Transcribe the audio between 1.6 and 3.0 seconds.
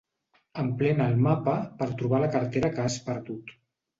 per trobar la cartera que has